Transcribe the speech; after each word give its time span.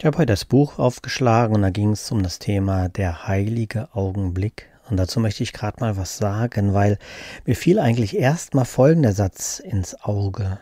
Ich 0.00 0.06
habe 0.06 0.16
heute 0.16 0.32
das 0.32 0.46
Buch 0.46 0.78
aufgeschlagen 0.78 1.54
und 1.54 1.60
da 1.60 1.68
ging 1.68 1.92
es 1.92 2.10
um 2.10 2.22
das 2.22 2.38
Thema 2.38 2.88
der 2.88 3.28
heilige 3.28 3.94
Augenblick. 3.94 4.66
Und 4.88 4.96
dazu 4.96 5.20
möchte 5.20 5.42
ich 5.42 5.52
gerade 5.52 5.78
mal 5.80 5.98
was 5.98 6.16
sagen, 6.16 6.72
weil 6.72 6.96
mir 7.44 7.54
fiel 7.54 7.78
eigentlich 7.78 8.16
erst 8.16 8.54
mal 8.54 8.64
folgender 8.64 9.12
Satz 9.12 9.58
ins 9.58 9.94
Auge. 10.00 10.58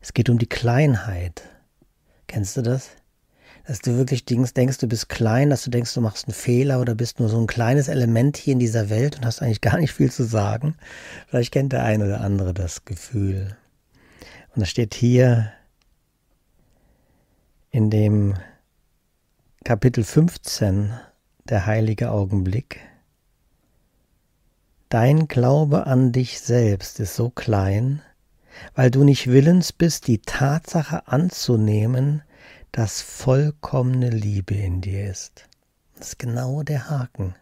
Es 0.00 0.14
geht 0.14 0.30
um 0.30 0.38
die 0.38 0.48
Kleinheit. 0.48 1.42
Kennst 2.26 2.56
du 2.56 2.62
das? 2.62 2.88
Dass 3.66 3.80
du 3.80 3.98
wirklich 3.98 4.24
denkst, 4.24 4.78
du 4.78 4.86
bist 4.86 5.10
klein, 5.10 5.50
dass 5.50 5.64
du 5.64 5.70
denkst, 5.70 5.92
du 5.92 6.00
machst 6.00 6.26
einen 6.26 6.32
Fehler 6.32 6.80
oder 6.80 6.94
bist 6.94 7.20
nur 7.20 7.28
so 7.28 7.38
ein 7.38 7.46
kleines 7.46 7.88
Element 7.88 8.38
hier 8.38 8.54
in 8.54 8.60
dieser 8.60 8.88
Welt 8.88 9.18
und 9.18 9.26
hast 9.26 9.42
eigentlich 9.42 9.60
gar 9.60 9.76
nicht 9.76 9.92
viel 9.92 10.10
zu 10.10 10.24
sagen. 10.24 10.74
Vielleicht 11.26 11.52
kennt 11.52 11.74
der 11.74 11.84
eine 11.84 12.06
oder 12.06 12.22
andere 12.22 12.54
das 12.54 12.86
Gefühl. 12.86 13.58
Und 14.54 14.60
das 14.60 14.70
steht 14.70 14.94
hier, 14.94 15.52
in 17.72 17.88
dem 17.88 18.34
Kapitel 19.62 20.02
15 20.02 20.92
der 21.44 21.66
heilige 21.66 22.10
Augenblick. 22.10 22.80
Dein 24.88 25.28
Glaube 25.28 25.86
an 25.86 26.10
dich 26.10 26.40
selbst 26.40 26.98
ist 26.98 27.14
so 27.14 27.30
klein, 27.30 28.02
weil 28.74 28.90
du 28.90 29.04
nicht 29.04 29.28
willens 29.28 29.72
bist, 29.72 30.08
die 30.08 30.18
Tatsache 30.18 31.06
anzunehmen, 31.06 32.22
dass 32.72 33.02
vollkommene 33.02 34.10
Liebe 34.10 34.54
in 34.54 34.80
dir 34.80 35.08
ist. 35.08 35.46
Das 35.96 36.08
ist 36.08 36.18
genau 36.18 36.64
der 36.64 36.90
Haken. 36.90 37.36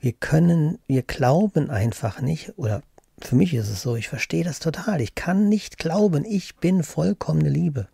Wir 0.00 0.12
können, 0.12 0.80
wir 0.88 1.02
glauben 1.02 1.70
einfach 1.70 2.20
nicht, 2.20 2.58
oder 2.58 2.82
für 3.20 3.36
mich 3.36 3.54
ist 3.54 3.68
es 3.68 3.82
so, 3.82 3.94
ich 3.94 4.08
verstehe 4.08 4.42
das 4.42 4.58
total. 4.58 5.00
Ich 5.00 5.14
kann 5.14 5.48
nicht 5.48 5.78
glauben, 5.78 6.24
ich 6.24 6.56
bin 6.56 6.82
vollkommene 6.82 7.48
Liebe. 7.48 7.86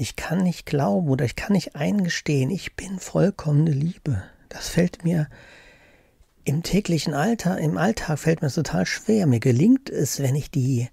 Ich 0.00 0.16
kann 0.16 0.42
nicht 0.42 0.64
glauben 0.64 1.10
oder 1.10 1.26
ich 1.26 1.36
kann 1.36 1.52
nicht 1.52 1.76
eingestehen, 1.76 2.48
ich 2.50 2.74
bin 2.74 2.98
vollkommene 2.98 3.70
Liebe. 3.70 4.22
Das 4.48 4.70
fällt 4.70 5.04
mir 5.04 5.28
im 6.44 6.62
täglichen 6.62 7.12
Alter, 7.12 7.58
im 7.58 7.76
Alltag 7.76 8.18
fällt 8.18 8.40
mir 8.40 8.50
total 8.50 8.86
schwer. 8.86 9.26
Mir 9.26 9.40
gelingt 9.40 9.90
es, 9.90 10.20
wenn 10.20 10.34
ich 10.34 10.50
die 10.50 10.88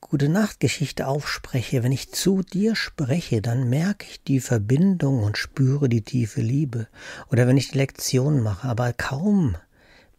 gute 0.00 0.28
Nachtgeschichte 0.28 1.08
aufspreche, 1.08 1.82
wenn 1.82 1.90
ich 1.90 2.12
zu 2.12 2.42
dir 2.42 2.76
spreche, 2.76 3.42
dann 3.42 3.68
merke 3.68 4.06
ich 4.08 4.22
die 4.22 4.38
Verbindung 4.38 5.24
und 5.24 5.36
spüre 5.36 5.88
die 5.88 6.02
tiefe 6.02 6.42
Liebe. 6.42 6.86
Oder 7.28 7.48
wenn 7.48 7.56
ich 7.56 7.72
die 7.72 7.78
Lektion 7.78 8.40
mache, 8.40 8.68
aber 8.68 8.92
kaum 8.92 9.56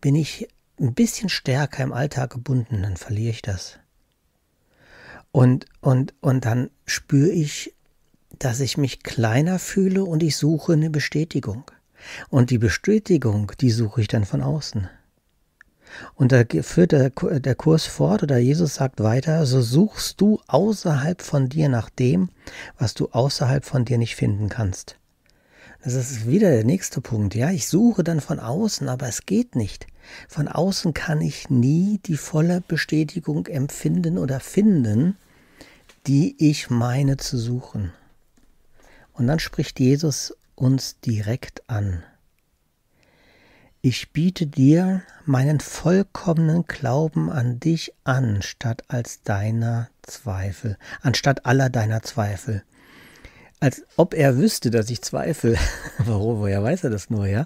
bin 0.02 0.16
ich 0.16 0.50
ein 0.78 0.94
bisschen 0.94 1.30
stärker 1.30 1.84
im 1.84 1.94
Alltag 1.94 2.32
gebunden, 2.32 2.84
dann 2.84 2.98
verliere 2.98 3.32
ich 3.32 3.42
das. 3.42 3.80
Und, 5.32 5.67
und, 5.80 6.14
und 6.20 6.44
dann 6.44 6.70
spüre 6.86 7.32
ich 7.32 7.73
dass 8.39 8.59
ich 8.59 8.78
mich 8.78 9.03
kleiner 9.03 9.59
fühle 9.59 10.03
und 10.03 10.23
ich 10.23 10.38
suche 10.38 10.73
eine 10.73 10.89
Bestätigung. 10.89 11.64
Und 12.30 12.50
die 12.50 12.58
Bestätigung, 12.58 13.52
die 13.62 13.72
suche 13.72 14.02
ich 14.02 14.08
dann 14.08 14.26
von 14.26 14.42
außen. 14.42 14.89
Und 16.16 16.31
da 16.31 16.44
führt 16.61 16.92
der, 16.92 17.11
der 17.11 17.56
Kurs 17.56 17.86
fort 17.86 18.23
oder 18.23 18.38
Jesus 18.38 18.76
sagt 18.76 19.02
weiter, 19.02 19.45
so 19.45 19.61
suchst 19.61 20.20
du 20.20 20.39
außerhalb 20.48 21.22
von 21.22 21.50
dir 21.50 21.70
nach 21.70 21.89
dem, 21.89 22.30
was 22.78 22.94
du 22.94 23.09
außerhalb 23.09 23.64
von 23.64 23.86
dir 23.86 23.98
nicht 23.98 24.16
finden 24.16 24.50
kannst. 24.50 24.98
Das 25.84 25.95
ist 25.95 26.28
wieder 26.28 26.50
der 26.50 26.64
nächste 26.64 27.02
Punkt. 27.02 27.36
Ja, 27.36 27.52
ich 27.52 27.67
suche 27.67 28.04
dann 28.04 28.22
von 28.22 28.39
außen, 28.39 28.88
aber 28.88 29.08
es 29.08 29.26
geht 29.26 29.56
nicht. 29.56 29.86
Von 30.30 30.48
außen 30.48 30.94
kann 30.94 31.22
ich 31.22 31.50
nie 31.50 32.00
die 32.06 32.17
volle 32.17 32.61
Bestätigung 32.61 33.48
empfinden 33.48 34.17
oder 34.17 34.39
finden, 34.39 35.17
die 36.08 36.36
ich 36.39 36.70
meine 36.70 37.17
zu 37.17 37.38
suchen. 37.38 37.92
Und 39.14 39.28
dann 39.28 39.39
spricht 39.39 39.80
Jesus 39.80 40.36
uns 40.56 41.00
direkt 41.00 41.69
an. 41.69 42.03
Ich 43.82 44.11
biete 44.11 44.48
dir 44.48 45.04
meinen 45.26 45.60
vollkommenen 45.60 46.65
Glauben 46.65 47.30
an 47.30 47.60
dich 47.60 47.93
an, 48.05 48.42
statt 48.42 48.83
als 48.88 49.23
deiner 49.23 49.89
Zweifel, 50.04 50.77
anstatt 51.02 51.45
aller 51.45 51.70
deiner 51.70 52.02
Zweifel. 52.02 52.64
Als 53.60 53.83
ob 53.98 54.14
er 54.14 54.38
wüsste, 54.38 54.71
dass 54.71 54.89
ich 54.89 55.02
zweifle. 55.02 55.58
Warum, 55.98 56.39
woher 56.39 56.64
weiß 56.64 56.86
er 56.86 56.89
das 56.89 57.09
nur, 57.09 57.27
ja? 57.27 57.45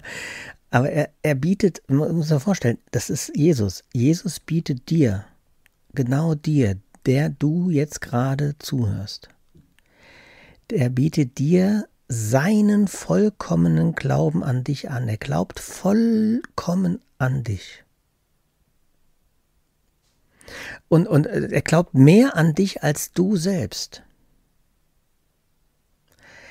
Aber 0.69 0.90
er, 0.90 1.09
er 1.22 1.36
bietet, 1.36 1.81
man 1.88 2.13
muss 2.16 2.28
sich 2.28 2.42
vorstellen, 2.42 2.78
das 2.92 3.09
ist 3.09 3.31
Jesus. 3.36 3.84
Jesus 3.94 4.40
bietet 4.40 4.90
dir, 4.90 5.25
genau 5.94 6.36
dir, 6.36 6.78
der 7.06 7.30
du 7.30 7.69
jetzt 7.69 8.02
gerade 8.02 8.56
zuhörst 8.59 9.30
er 10.72 10.90
bietet 10.90 11.38
dir 11.38 11.88
seinen 12.08 12.88
vollkommenen 12.88 13.96
Glauben 13.96 14.44
an 14.44 14.64
dich 14.64 14.90
an. 14.90 15.08
Er 15.08 15.18
glaubt 15.18 15.60
vollkommen 15.60 17.02
an 17.18 17.44
dich. 17.44 17.84
Und, 20.88 21.08
und 21.08 21.28
äh, 21.28 21.50
er 21.52 21.62
glaubt 21.62 21.94
mehr 21.94 22.36
an 22.36 22.56
dich 22.56 22.84
als 22.84 23.12
du 23.12 23.36
selbst. 23.36 24.04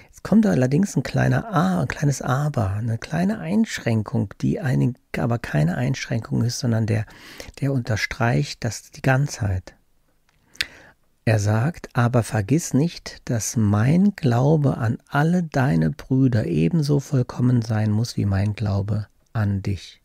Jetzt 0.05 0.23
kommt 0.23 0.47
allerdings 0.47 0.97
ein 0.97 1.03
kleiner 1.03 1.53
A, 1.53 1.81
ein 1.81 1.89
kleines 1.89 2.21
Aber, 2.21 2.71
eine 2.71 2.99
kleine 2.99 3.39
Einschränkung, 3.39 4.35
die 4.41 4.61
einen, 4.61 4.99
aber 5.17 5.39
keine 5.39 5.77
Einschränkung 5.77 6.43
ist, 6.43 6.59
sondern 6.59 6.87
der, 6.87 7.07
der 7.61 7.73
unterstreicht 7.73 8.65
das 8.65 8.91
die 8.91 9.03
Ganzheit. 9.03 9.75
Er 11.29 11.41
sagt, 11.41 11.89
aber 11.93 12.23
vergiss 12.23 12.73
nicht, 12.73 13.29
dass 13.29 13.57
mein 13.57 14.15
Glaube 14.15 14.79
an 14.79 14.99
alle 15.09 15.43
deine 15.43 15.91
Brüder 15.91 16.47
ebenso 16.47 17.01
vollkommen 17.01 17.63
sein 17.63 17.91
muss 17.91 18.17
wie 18.17 18.27
mein 18.27 18.55
Glaube 18.55 19.09
an 19.33 19.61
dich. 19.61 20.01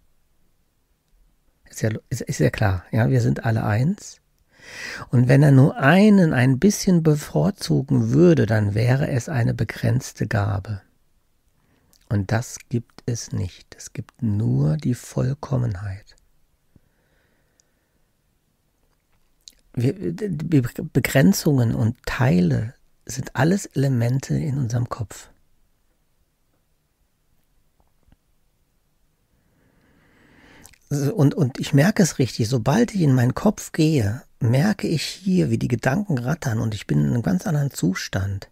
Ist 1.70 1.84
ja, 1.84 1.92
ist, 2.10 2.22
ist 2.22 2.40
ja 2.40 2.50
klar, 2.50 2.86
ja, 2.92 3.12
wir 3.12 3.22
sind 3.22 3.46
alle 3.46 3.64
eins. 3.64 4.20
Und 5.10 5.28
wenn 5.28 5.44
er 5.44 5.52
nur 5.52 5.78
einen 5.78 6.34
ein 6.34 6.58
bisschen 6.58 7.04
bevorzugen 7.04 8.10
würde, 8.10 8.48
dann 8.48 8.74
wäre 8.74 9.08
es 9.08 9.30
eine 9.30 9.54
begrenzte 9.54 10.26
Gabe. 10.26 10.82
Und 12.10 12.32
das 12.32 12.58
gibt 12.70 13.04
es 13.06 13.32
nicht. 13.32 13.76
Es 13.78 13.94
gibt 13.94 14.24
nur 14.24 14.76
die 14.76 14.96
Vollkommenheit. 14.96 16.16
Begrenzungen 19.74 21.76
und 21.76 21.98
Teile 22.06 22.74
sind 23.06 23.36
alles 23.36 23.68
Elemente 23.68 24.36
in 24.36 24.58
unserem 24.58 24.90
Kopf. 24.90 25.30
Und, 30.90 31.36
und 31.36 31.60
ich 31.60 31.74
merke 31.74 32.04
es 32.04 32.20
richtig, 32.20 32.50
sobald 32.50 32.94
ich 32.94 33.02
in 33.02 33.16
meinen 33.16 33.34
Kopf 33.34 33.72
gehe, 33.72 34.24
merke 34.42 34.88
ich 34.88 35.04
hier, 35.04 35.50
wie 35.50 35.58
die 35.58 35.70
Gedanken 35.70 36.18
rattern 36.18 36.60
und 36.60 36.74
ich 36.74 36.86
bin 36.86 37.00
in 37.00 37.14
einem 37.14 37.22
ganz 37.22 37.48
anderen 37.48 37.72
Zustand. 37.72 38.50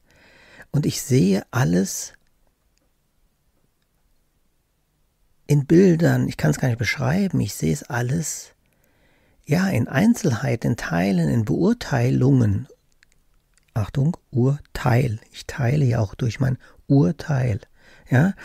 Und 0.71 0.85
ich 0.85 1.01
sehe 1.01 1.43
alles 1.51 2.13
in 5.47 5.65
Bildern, 5.65 6.29
ich 6.29 6.37
kann 6.37 6.51
es 6.51 6.59
gar 6.59 6.69
nicht 6.69 6.77
beschreiben, 6.77 7.41
ich 7.41 7.55
sehe 7.55 7.73
es 7.73 7.83
alles 7.83 8.53
ja, 9.49 9.67
in 9.67 9.87
Einzelheiten, 9.87 10.67
in 10.67 10.77
Teilen, 10.77 11.27
in 11.27 11.43
Beurteilungen. 11.43 12.67
Achtung, 13.73 14.15
Urteil. 14.29 15.19
Ich 15.31 15.47
teile 15.47 15.85
ja 15.85 15.99
auch 16.01 16.13
durch 16.13 16.39
mein 16.39 16.59
Urteil. 16.85 17.59
Ja, 18.11 18.35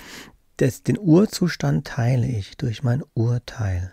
das, 0.56 0.82
den 0.82 0.98
Urzustand 0.98 1.86
teile 1.86 2.26
ich 2.26 2.56
durch 2.56 2.82
mein 2.82 3.02
Urteil. 3.12 3.92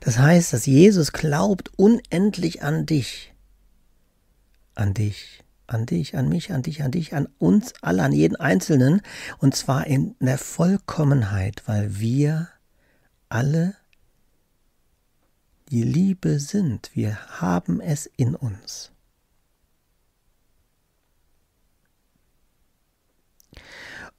Das 0.00 0.18
heißt, 0.18 0.52
dass 0.52 0.66
Jesus 0.66 1.12
glaubt 1.12 1.70
unendlich 1.76 2.64
an 2.64 2.84
dich. 2.84 3.32
An 4.74 4.94
dich, 4.94 5.44
an 5.68 5.86
dich, 5.86 6.16
an 6.16 6.28
mich, 6.28 6.50
an 6.50 6.62
dich, 6.62 6.82
an 6.82 6.90
dich, 6.90 7.14
an 7.14 7.28
uns 7.38 7.72
alle, 7.82 8.02
an 8.02 8.10
jeden 8.10 8.34
Einzelnen. 8.34 9.00
Und 9.38 9.54
zwar 9.54 9.86
in 9.86 10.16
der 10.18 10.38
Vollkommenheit, 10.38 11.62
weil 11.66 12.00
wir 12.00 12.48
alle 13.28 13.76
die 15.74 15.82
Liebe 15.82 16.38
sind. 16.38 16.92
Wir 16.94 17.18
haben 17.40 17.80
es 17.80 18.06
in 18.16 18.36
uns. 18.36 18.92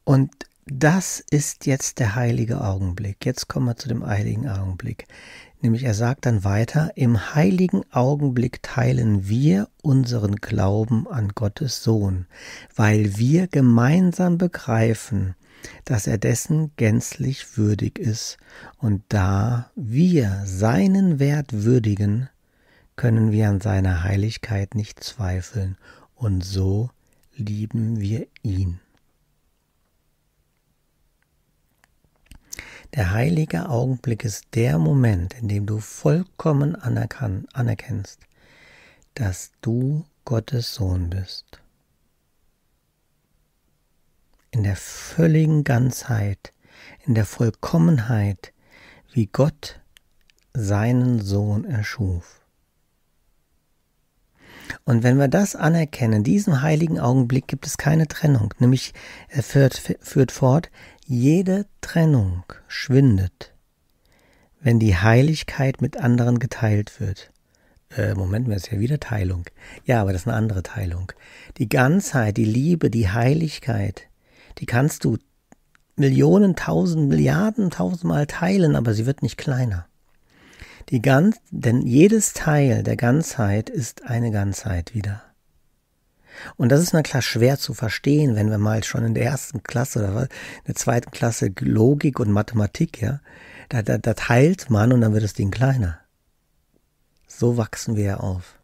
Und 0.04 0.32
das 0.66 1.24
ist 1.32 1.66
jetzt 1.66 2.00
der 2.00 2.16
heilige 2.16 2.60
Augenblick. 2.60 3.26
Jetzt 3.26 3.48
kommen 3.48 3.68
wir 3.68 3.78
zu 3.78 3.88
dem 3.88 4.06
heiligen 4.06 4.50
Augenblick. 4.50 5.08
Nämlich 5.62 5.84
er 5.84 5.94
sagt 5.94 6.26
dann 6.26 6.44
weiter, 6.44 6.92
im 6.96 7.34
heiligen 7.34 7.84
Augenblick 7.90 8.62
teilen 8.62 9.30
wir 9.30 9.70
unseren 9.82 10.36
Glauben 10.36 11.08
an 11.08 11.30
Gottes 11.30 11.82
Sohn, 11.82 12.28
weil 12.76 13.18
wir 13.18 13.48
gemeinsam 13.48 14.38
begreifen, 14.38 15.36
dass 15.84 16.08
er 16.08 16.18
dessen 16.18 16.72
gänzlich 16.78 17.58
würdig 17.58 18.00
ist, 18.00 18.38
und 18.78 19.04
da 19.10 19.72
wir 19.76 20.42
seinen 20.46 21.20
Wert 21.20 21.52
würdigen, 21.52 22.30
können 22.96 23.32
wir 23.32 23.50
an 23.50 23.62
seiner 23.62 24.04
Heiligkeit 24.04 24.76
nicht 24.76 25.04
zweifeln 25.04 25.78
und 26.16 26.44
so 26.44 26.90
lieben 27.36 28.00
wir 28.00 28.28
ihn. 28.42 28.80
Der 32.96 33.12
heilige 33.12 33.68
Augenblick 33.68 34.24
ist 34.24 34.46
der 34.54 34.80
Moment, 34.80 35.34
in 35.34 35.50
dem 35.50 35.66
du 35.66 35.80
vollkommen 35.80 36.76
anerkennst, 36.76 38.22
dass 39.16 39.52
du 39.62 40.06
Gottes 40.24 40.74
Sohn 40.74 41.10
bist. 41.10 41.62
In 44.56 44.64
der 44.64 44.78
völligen 44.78 45.66
Ganzheit, 45.66 46.54
in 47.06 47.14
der 47.14 47.26
Vollkommenheit, 47.26 48.54
wie 49.12 49.26
Gott 49.26 49.82
seinen 50.54 51.20
Sohn 51.20 51.66
erschuf. 51.66 52.40
Und 54.86 55.04
wenn 55.04 55.18
wir 55.18 55.28
das 55.28 55.58
anerkennen, 55.58 56.14
in 56.14 56.24
diesem 56.24 56.62
heiligen 56.62 57.02
Augenblick 57.02 57.50
gibt 57.50 57.68
es 57.68 57.78
keine 57.78 58.08
Trennung, 58.08 58.54
nämlich 58.58 58.94
er 59.28 59.44
führt, 59.44 59.98
führt 60.00 60.32
fort, 60.32 60.72
jede 61.06 61.66
Trennung 61.82 62.46
schwindet, 62.70 63.54
wenn 64.62 64.80
die 64.80 64.96
Heiligkeit 64.96 65.82
mit 65.82 65.98
anderen 65.98 66.40
geteilt 66.40 67.02
wird. 67.02 67.30
Äh, 67.90 68.14
Moment, 68.14 68.48
mir 68.48 68.56
ist 68.56 68.72
ja 68.72 68.80
wieder 68.80 69.02
Teilung. 69.02 69.48
Ja, 69.84 70.00
aber 70.00 70.14
das 70.14 70.22
ist 70.22 70.28
eine 70.30 70.38
andere 70.38 70.64
Teilung. 70.64 71.12
Die 71.58 71.68
Ganzheit, 71.68 72.38
die 72.38 72.46
Liebe, 72.46 72.90
die 72.90 73.10
Heiligkeit, 73.10 74.08
die 74.58 74.66
kannst 74.66 75.04
du 75.04 75.18
Millionen, 75.96 76.56
tausend, 76.56 77.08
Milliarden, 77.08 77.72
tausendmal 77.72 78.28
teilen, 78.28 78.76
aber 78.76 78.94
sie 78.94 79.06
wird 79.06 79.24
nicht 79.24 79.38
kleiner. 79.38 79.88
Die 80.90 81.02
ganz, 81.02 81.38
denn 81.52 81.82
jedes 81.82 82.34
Teil 82.34 82.84
der 82.84 82.96
Ganzheit 82.96 83.70
ist 83.70 84.04
eine 84.04 84.32
Ganzheit 84.32 84.94
wieder. 84.94 85.24
Und 86.58 86.70
das 86.70 86.82
ist 86.82 86.94
na 86.94 87.02
klar 87.02 87.22
schwer 87.22 87.58
zu 87.58 87.74
verstehen, 87.74 88.36
wenn 88.36 88.50
wir 88.50 88.58
mal 88.58 88.84
schon 88.84 89.06
in 89.06 89.14
der 89.14 89.24
ersten 89.24 89.64
Klasse 89.64 90.00
oder 90.00 90.24
in 90.24 90.66
der 90.68 90.76
zweiten 90.76 91.12
Klasse 91.12 91.52
Logik 91.60 92.20
und 92.20 92.30
Mathematik, 92.30 93.02
ja, 93.02 93.22
da, 93.70 93.82
da, 93.82 93.98
da 93.98 94.14
teilt 94.14 94.70
man 94.70 94.92
und 94.92 95.02
dann 95.02 95.14
wird 95.14 95.24
das 95.24 95.34
Ding 95.34 95.50
kleiner. 95.50 96.00
So 97.28 97.58
wachsen 97.58 97.96
wir 97.96 98.04
ja 98.04 98.18
auf. 98.18 98.60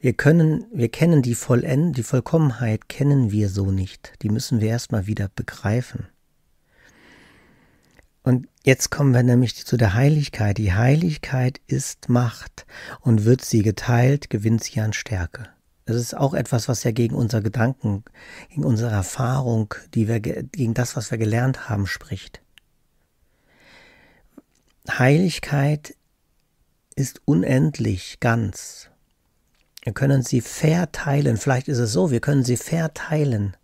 Wir 0.00 0.12
können, 0.12 0.66
wir 0.72 0.88
kennen 0.88 1.22
die 1.22 1.34
Vollend, 1.34 1.96
die 1.96 2.02
Vollkommenheit 2.02 2.88
kennen 2.88 3.30
wir 3.30 3.48
so 3.48 3.70
nicht. 3.70 4.12
Die 4.22 4.28
müssen 4.28 4.60
wir 4.60 4.68
erstmal 4.68 5.06
wieder 5.06 5.28
begreifen. 5.34 6.06
Und 8.22 8.46
jetzt 8.64 8.90
kommen 8.90 9.14
wir 9.14 9.22
nämlich 9.22 9.66
zu 9.66 9.76
der 9.76 9.94
Heiligkeit. 9.94 10.58
Die 10.58 10.72
Heiligkeit 10.72 11.60
ist 11.66 12.08
Macht 12.08 12.66
und 13.00 13.24
wird 13.24 13.44
sie 13.44 13.62
geteilt, 13.62 14.30
gewinnt 14.30 14.62
sie 14.62 14.80
an 14.80 14.92
Stärke. 14.92 15.48
Das 15.84 15.96
ist 15.96 16.16
auch 16.16 16.32
etwas, 16.32 16.68
was 16.68 16.84
ja 16.84 16.92
gegen 16.92 17.16
unser 17.16 17.40
Gedanken, 17.40 18.04
gegen 18.50 18.64
unsere 18.64 18.92
Erfahrung, 18.92 19.74
die 19.94 20.06
wir, 20.06 20.20
gegen 20.20 20.74
das, 20.74 20.94
was 20.94 21.10
wir 21.10 21.18
gelernt 21.18 21.68
haben, 21.68 21.88
spricht. 21.88 22.40
Heiligkeit 24.88 25.96
ist 26.94 27.20
unendlich 27.24 28.18
ganz. 28.20 28.91
Wir 29.82 29.92
können 29.92 30.22
sie 30.22 30.40
verteilen. 30.40 31.36
Vielleicht 31.36 31.68
ist 31.68 31.78
es 31.78 31.92
so, 31.92 32.10
wir 32.10 32.20
können 32.20 32.44
sie 32.44 32.56
verteilen, 32.56 33.56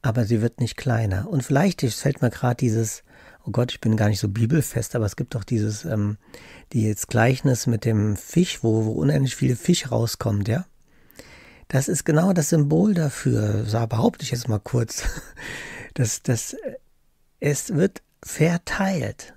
aber 0.00 0.24
sie 0.24 0.40
wird 0.40 0.60
nicht 0.60 0.76
kleiner. 0.76 1.28
Und 1.28 1.42
vielleicht 1.42 1.82
fällt 1.82 2.22
mir 2.22 2.30
gerade 2.30 2.56
dieses, 2.56 3.02
oh 3.44 3.50
Gott, 3.50 3.72
ich 3.72 3.80
bin 3.80 3.96
gar 3.96 4.08
nicht 4.08 4.20
so 4.20 4.28
bibelfest, 4.28 4.94
aber 4.94 5.06
es 5.06 5.16
gibt 5.16 5.34
doch 5.34 5.44
dieses, 5.44 5.84
ähm, 5.84 6.18
dieses 6.72 7.08
Gleichnis 7.08 7.66
mit 7.66 7.84
dem 7.84 8.16
Fisch, 8.16 8.62
wo, 8.62 8.84
wo 8.84 8.92
unendlich 8.92 9.34
viel 9.34 9.56
Fisch 9.56 9.90
rauskommt, 9.90 10.48
ja? 10.48 10.66
Das 11.66 11.88
ist 11.88 12.04
genau 12.04 12.32
das 12.32 12.48
Symbol 12.48 12.94
dafür, 12.94 13.64
so 13.66 13.86
behaupte 13.86 14.22
ich 14.22 14.30
jetzt 14.30 14.48
mal 14.48 14.60
kurz, 14.60 15.02
dass, 15.94 16.22
dass 16.22 16.56
es 17.40 17.74
wird 17.74 18.02
verteilt 18.22 19.34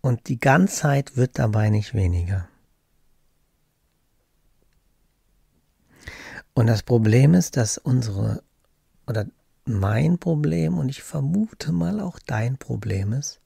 und 0.00 0.28
die 0.28 0.38
Ganzheit 0.38 1.16
wird 1.16 1.38
dabei 1.38 1.70
nicht 1.70 1.94
weniger. 1.94 2.48
Und 6.54 6.66
das 6.66 6.82
Problem 6.82 7.34
ist, 7.34 7.56
dass 7.56 7.78
unsere, 7.78 8.42
oder 9.06 9.26
mein 9.64 10.18
Problem 10.18 10.78
und 10.78 10.88
ich 10.88 11.02
vermute 11.02 11.72
mal 11.72 12.00
auch 12.00 12.18
dein 12.18 12.58
Problem 12.58 13.12
ist, 13.12 13.40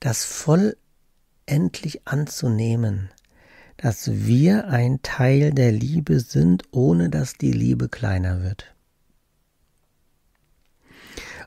das 0.00 0.24
vollendlich 0.24 2.06
anzunehmen, 2.06 3.10
dass 3.76 4.10
wir 4.10 4.68
ein 4.68 5.00
Teil 5.02 5.52
der 5.52 5.72
Liebe 5.72 6.20
sind, 6.20 6.64
ohne 6.70 7.10
dass 7.10 7.34
die 7.34 7.52
Liebe 7.52 7.88
kleiner 7.88 8.42
wird. 8.42 8.74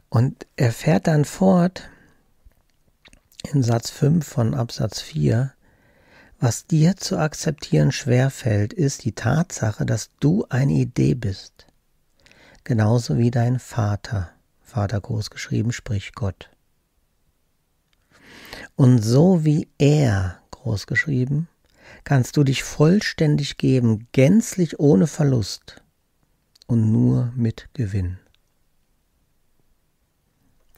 Und 0.09 0.47
er 0.55 0.71
fährt 0.71 1.07
dann 1.07 1.25
fort 1.25 1.89
in 3.51 3.61
Satz 3.61 3.89
5 3.89 4.25
von 4.25 4.53
Absatz 4.53 5.01
4, 5.01 5.53
was 6.39 6.67
dir 6.67 6.95
zu 6.95 7.17
akzeptieren 7.17 7.91
schwerfällt, 7.91 8.73
ist 8.73 9.05
die 9.05 9.13
Tatsache, 9.13 9.85
dass 9.85 10.11
du 10.19 10.45
eine 10.49 10.73
Idee 10.73 11.15
bist, 11.15 11.67
genauso 12.63 13.17
wie 13.17 13.31
dein 13.31 13.59
Vater, 13.59 14.29
Vater 14.61 15.01
groß 15.01 15.29
geschrieben, 15.29 15.71
sprich 15.71 16.13
Gott. 16.13 16.49
Und 18.75 19.01
so 19.01 19.43
wie 19.43 19.67
er 19.77 20.39
groß 20.51 20.87
geschrieben 20.87 21.47
kannst 22.03 22.37
du 22.37 22.43
dich 22.43 22.63
vollständig 22.63 23.57
geben, 23.57 24.07
gänzlich 24.11 24.79
ohne 24.79 25.07
Verlust 25.07 25.81
und 26.67 26.91
nur 26.91 27.31
mit 27.35 27.69
Gewinn. 27.73 28.19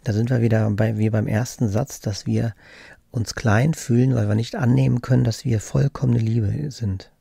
Da 0.04 0.14
sind 0.14 0.30
wir 0.30 0.42
wieder 0.42 0.70
bei, 0.72 0.98
wie 0.98 1.10
beim 1.10 1.28
ersten 1.28 1.68
Satz, 1.68 2.00
dass 2.00 2.26
wir 2.26 2.56
uns 3.12 3.36
klein 3.36 3.74
fühlen, 3.74 4.16
weil 4.16 4.28
wir 4.28 4.36
nicht 4.36 4.56
annehmen 4.56 5.02
können, 5.02 5.24
dass 5.24 5.46
wir 5.46 5.60
vollkommene 5.60 6.20
Liebe 6.20 6.72
sind. 6.72 7.12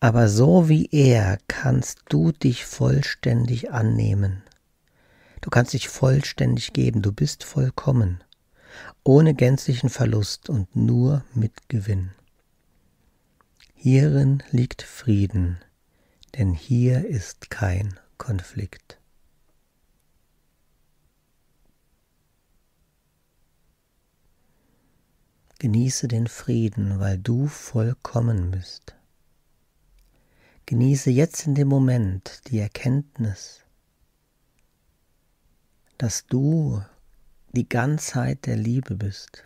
Aber 0.00 0.28
so 0.28 0.68
wie 0.68 0.88
er 0.92 1.38
kannst 1.48 2.00
du 2.08 2.32
dich 2.32 2.64
vollständig 2.64 3.72
annehmen. 3.72 4.42
Du 5.40 5.50
kannst 5.50 5.72
dich 5.72 5.88
vollständig 5.88 6.72
geben, 6.72 7.02
du 7.02 7.12
bist 7.12 7.44
vollkommen 7.44 8.20
ohne 9.04 9.34
gänzlichen 9.34 9.88
Verlust 9.88 10.48
und 10.48 10.74
nur 10.74 11.24
mit 11.34 11.68
Gewinn. 11.68 12.10
Hierin 13.74 14.42
liegt 14.50 14.82
Frieden, 14.82 15.58
denn 16.36 16.52
hier 16.52 17.06
ist 17.06 17.50
kein 17.50 17.98
Konflikt. 18.18 18.98
Genieße 25.58 26.06
den 26.06 26.26
Frieden, 26.26 27.00
weil 27.00 27.16
du 27.16 27.46
vollkommen 27.46 28.50
bist. 28.50 28.94
Genieße 30.66 31.10
jetzt 31.10 31.46
in 31.46 31.54
dem 31.54 31.68
Moment 31.68 32.42
die 32.48 32.58
Erkenntnis, 32.58 33.62
dass 35.96 36.26
du 36.26 36.82
die 37.52 37.66
Ganzheit 37.66 38.44
der 38.44 38.56
Liebe 38.56 38.96
bist. 38.96 39.44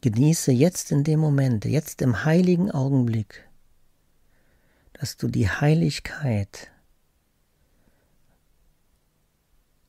Genieße 0.00 0.50
jetzt 0.50 0.90
in 0.90 1.04
dem 1.04 1.20
Moment, 1.20 1.64
jetzt 1.64 2.02
im 2.02 2.24
heiligen 2.24 2.72
Augenblick, 2.72 3.48
dass 4.94 5.16
du 5.16 5.28
die 5.28 5.48
Heiligkeit 5.48 6.72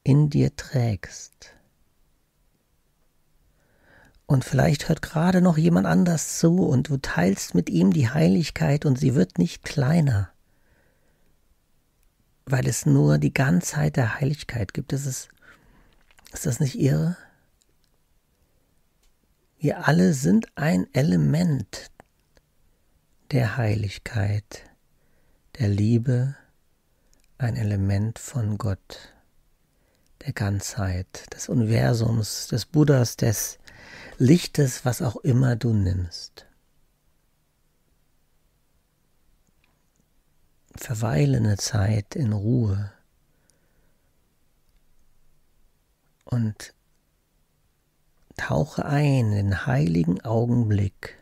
in 0.04 0.30
dir 0.30 0.56
trägst. 0.56 1.57
Und 4.28 4.44
vielleicht 4.44 4.90
hört 4.90 5.02
gerade 5.02 5.42
noch 5.42 5.58
jemand 5.58 5.88
anders 5.88 6.38
zu 6.38 6.68
und 6.68 6.90
du 6.90 6.98
teilst 6.98 7.56
mit 7.56 7.70
ihm 7.70 7.92
die 7.92 8.10
Heiligkeit 8.10 8.86
und 8.86 9.00
sie 9.00 9.16
wird 9.16 9.40
nicht 9.40 9.64
kleiner, 9.64 10.30
weil 12.46 12.68
es 12.68 12.86
nur 12.86 13.18
die 13.18 13.34
Ganzheit 13.34 13.96
der 13.96 14.20
Heiligkeit 14.20 14.74
gibt. 14.74 14.94
Es 14.94 15.06
ist 15.06 15.30
ist 16.34 16.46
das 16.46 16.60
nicht 16.60 16.78
irre? 16.78 17.18
Wir 19.60 19.88
alle 19.88 20.14
sind 20.14 20.48
ein 20.56 20.88
Element 20.94 21.90
der 23.32 23.58
Heiligkeit, 23.58 24.64
der 25.58 25.70
Liebe, 25.70 26.36
ein 27.38 27.56
Element 27.56 28.20
von 28.20 28.58
Gott, 28.58 29.14
der 30.26 30.34
Ganzheit, 30.34 31.26
des 31.34 31.50
Universums, 31.50 32.48
des 32.48 32.66
Buddhas, 32.66 33.16
des 33.16 33.58
Lichtes, 34.20 34.84
was 34.84 35.04
auch 35.04 35.18
immer 35.18 35.56
du 35.56 35.74
nimmst. 35.74 36.48
Verweile 40.76 41.38
eine 41.38 41.58
Zeit 41.58 42.16
in 42.16 42.34
Ruhe 42.34 42.92
und 46.26 46.74
tauche 48.38 48.86
ein 48.86 49.32
in 49.32 49.32
den 49.32 49.66
heiligen 49.68 50.20
Augenblick, 50.22 51.20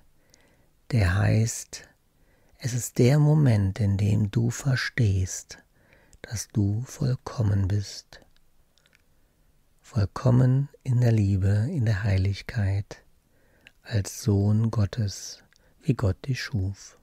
der 0.91 1.17
heißt, 1.17 1.89
es 2.59 2.73
ist 2.73 2.97
der 2.97 3.19
Moment, 3.19 3.81
in 3.81 3.97
dem 3.97 4.31
du 4.31 4.51
verstehst, 4.51 5.57
dass 6.21 6.47
du 6.47 6.83
vollkommen 6.83 7.67
bist. 7.67 8.24
Vollkommen 9.87 10.67
in 10.81 10.99
der 10.99 11.11
Liebe, 11.11 11.69
in 11.69 11.85
der 11.85 12.01
Heiligkeit, 12.01 13.03
als 13.83 14.23
Sohn 14.23 14.71
Gottes, 14.71 15.43
wie 15.79 15.93
Gott 15.93 16.17
dich 16.25 16.41
schuf. 16.41 16.97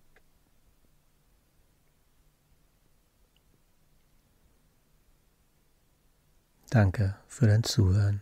Danke 6.70 7.14
für 7.28 7.46
dein 7.46 7.62
Zuhören. 7.62 8.20